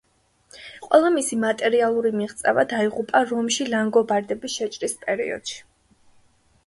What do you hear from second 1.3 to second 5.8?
მატერიალური მიღწევა დაიღუპა რომში ლანგობარდების შეჭრის პერიოდში.